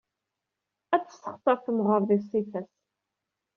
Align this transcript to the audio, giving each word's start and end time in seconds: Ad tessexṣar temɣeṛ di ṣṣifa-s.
Ad 0.95 1.03
tessexṣar 1.03 1.57
temɣeṛ 1.65 1.99
di 2.07 2.17
ṣṣifa-s. 2.23 2.73